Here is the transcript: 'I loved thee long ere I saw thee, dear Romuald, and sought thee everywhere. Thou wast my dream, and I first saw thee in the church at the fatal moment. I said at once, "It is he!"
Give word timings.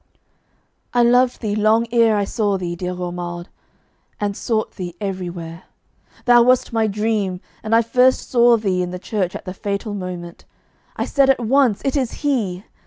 'I 0.95 1.03
loved 1.03 1.41
thee 1.41 1.53
long 1.55 1.85
ere 1.91 2.15
I 2.17 2.23
saw 2.23 2.57
thee, 2.57 2.75
dear 2.75 2.93
Romuald, 2.95 3.49
and 4.19 4.35
sought 4.35 4.71
thee 4.71 4.95
everywhere. 4.99 5.65
Thou 6.25 6.41
wast 6.41 6.73
my 6.73 6.87
dream, 6.87 7.39
and 7.61 7.75
I 7.75 7.83
first 7.83 8.27
saw 8.27 8.57
thee 8.57 8.81
in 8.81 8.89
the 8.89 8.97
church 8.97 9.35
at 9.35 9.45
the 9.45 9.53
fatal 9.53 9.93
moment. 9.93 10.43
I 10.95 11.05
said 11.05 11.29
at 11.29 11.39
once, 11.39 11.83
"It 11.85 11.95
is 11.95 12.11
he!" 12.25 12.63